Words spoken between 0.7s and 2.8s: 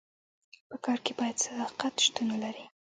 کار کي باید صداقت شتون ولري.